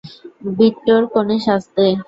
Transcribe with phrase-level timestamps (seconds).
[0.55, 1.85] বিট্টোর কনে সাজতে।